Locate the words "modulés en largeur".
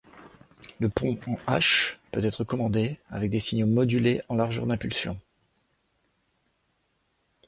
3.67-4.65